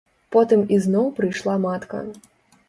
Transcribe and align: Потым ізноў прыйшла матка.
Потым 0.35 0.63
ізноў 0.77 1.11
прыйшла 1.19 1.59
матка. 1.67 2.03